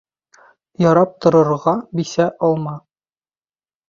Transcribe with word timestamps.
«Ярап 0.85 1.11
торор»ға 1.25 1.73
бисә 1.99 2.27
алма. 2.47 2.73